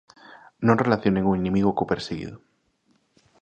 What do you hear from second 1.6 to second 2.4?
co perseguido.